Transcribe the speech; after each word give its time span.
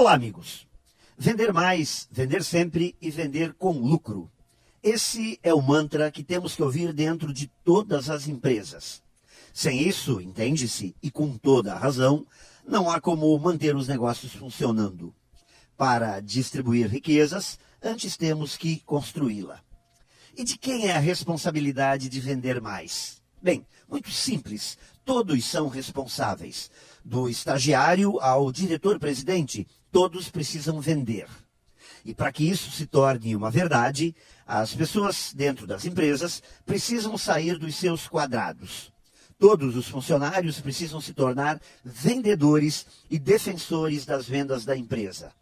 Olá, 0.00 0.14
amigos. 0.14 0.66
Vender 1.18 1.52
mais, 1.52 2.08
vender 2.10 2.42
sempre 2.42 2.96
e 3.02 3.10
vender 3.10 3.52
com 3.52 3.72
lucro. 3.72 4.30
Esse 4.82 5.38
é 5.42 5.52
o 5.52 5.60
mantra 5.60 6.10
que 6.10 6.24
temos 6.24 6.56
que 6.56 6.62
ouvir 6.62 6.94
dentro 6.94 7.34
de 7.34 7.48
todas 7.62 8.08
as 8.08 8.26
empresas. 8.26 9.02
Sem 9.52 9.86
isso, 9.86 10.18
entende-se, 10.18 10.96
e 11.02 11.10
com 11.10 11.36
toda 11.36 11.74
a 11.74 11.78
razão, 11.78 12.26
não 12.66 12.90
há 12.90 12.98
como 12.98 13.38
manter 13.38 13.76
os 13.76 13.86
negócios 13.88 14.32
funcionando. 14.32 15.14
Para 15.76 16.20
distribuir 16.20 16.88
riquezas, 16.88 17.58
antes 17.82 18.16
temos 18.16 18.56
que 18.56 18.80
construí-la. 18.86 19.60
E 20.34 20.44
de 20.44 20.56
quem 20.56 20.86
é 20.86 20.96
a 20.96 20.98
responsabilidade 20.98 22.08
de 22.08 22.20
vender 22.20 22.58
mais? 22.58 23.20
Bem, 23.42 23.66
muito 23.88 24.10
simples. 24.10 24.76
Todos 25.04 25.44
são 25.44 25.68
responsáveis. 25.68 26.70
Do 27.04 27.28
estagiário 27.28 28.20
ao 28.20 28.52
diretor-presidente, 28.52 29.66
todos 29.90 30.28
precisam 30.28 30.80
vender. 30.80 31.26
E 32.04 32.14
para 32.14 32.32
que 32.32 32.48
isso 32.48 32.70
se 32.70 32.86
torne 32.86 33.34
uma 33.34 33.50
verdade, 33.50 34.14
as 34.46 34.74
pessoas 34.74 35.32
dentro 35.34 35.66
das 35.66 35.84
empresas 35.84 36.42
precisam 36.64 37.16
sair 37.16 37.58
dos 37.58 37.76
seus 37.76 38.06
quadrados. 38.06 38.92
Todos 39.38 39.74
os 39.74 39.88
funcionários 39.88 40.60
precisam 40.60 41.00
se 41.00 41.14
tornar 41.14 41.60
vendedores 41.82 42.86
e 43.10 43.18
defensores 43.18 44.04
das 44.04 44.28
vendas 44.28 44.66
da 44.66 44.76
empresa. 44.76 45.32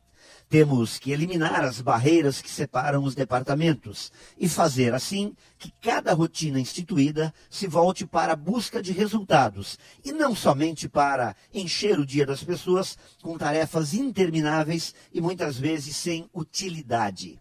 Temos 0.49 0.99
que 0.99 1.13
eliminar 1.13 1.63
as 1.63 1.81
barreiras 1.81 2.41
que 2.41 2.51
separam 2.51 3.05
os 3.05 3.15
departamentos 3.15 4.11
e 4.39 4.49
fazer 4.49 4.95
assim 4.95 5.37
que 5.59 5.71
cada 5.81 6.15
rotina 6.15 6.59
instituída 6.59 7.35
se 7.51 7.67
volte 7.67 8.07
para 8.07 8.33
a 8.33 8.37
busca 8.37 8.83
de 8.83 8.93
resultados 8.93 9.79
e 10.05 10.11
não 10.11 10.35
somente 10.35 10.89
para 10.89 11.37
encher 11.53 11.99
o 11.99 12.07
dia 12.07 12.25
das 12.25 12.43
pessoas 12.43 12.97
com 13.21 13.37
tarefas 13.37 13.93
intermináveis 13.93 14.95
e 15.13 15.21
muitas 15.21 15.59
vezes 15.59 15.97
sem 15.97 16.29
utilidade. 16.33 17.39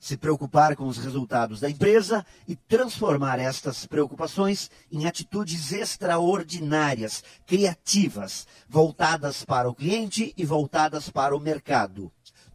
Se 0.00 0.16
preocupar 0.16 0.74
com 0.74 0.86
os 0.86 0.96
resultados 0.96 1.60
da 1.60 1.68
empresa 1.68 2.24
e 2.48 2.56
transformar 2.56 3.38
estas 3.38 3.84
preocupações 3.84 4.70
em 4.90 5.06
atitudes 5.06 5.72
extraordinárias, 5.72 7.22
criativas, 7.46 8.46
voltadas 8.66 9.44
para 9.44 9.68
o 9.68 9.74
cliente 9.74 10.32
e 10.38 10.44
voltadas 10.44 11.10
para 11.10 11.36
o 11.36 11.38
mercado 11.38 12.10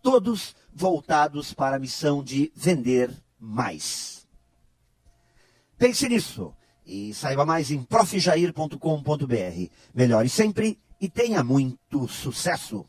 todos 0.06 0.56
voltados 0.72 1.52
para 1.52 1.78
a 1.78 1.80
missão 1.80 2.23
de 2.23 2.52
vender 2.56 3.11
mais. 3.39 4.28
Pense 5.80 6.08
nisso 6.08 6.53
e 6.86 7.12
saiba 7.12 7.44
mais 7.44 7.72
em 7.72 7.81
profjair.com.br. 7.81 9.72
Melhore 9.95 10.30
sempre 10.30 10.80
e 11.02 11.09
tenha 11.09 11.44
muito 11.44 12.08
sucesso! 12.08 12.86